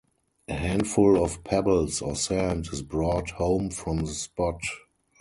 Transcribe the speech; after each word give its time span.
A 0.47 0.53
handful 0.55 1.23
of 1.23 1.43
pebbles 1.43 2.01
or 2.01 2.15
sand 2.15 2.69
is 2.73 2.81
brought 2.81 3.29
home 3.29 3.69
from 3.69 3.97
the 3.97 4.15
spot. 4.15 4.59